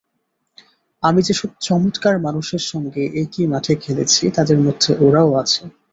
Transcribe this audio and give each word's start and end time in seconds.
আমি 1.03 1.21
যেসব 1.27 1.49
চমৎকার 1.61 2.15
মানুষের 2.19 2.63
সঙ্গে 2.71 3.03
একই 3.21 3.45
মাঠে 3.47 3.73
খেলেছি, 3.83 4.23
তাদের 4.37 4.57
মধ্যে 4.65 4.91
ওরাও 5.05 5.31
আছে। 5.41 5.61